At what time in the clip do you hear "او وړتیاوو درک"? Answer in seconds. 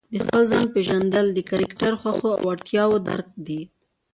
2.35-3.29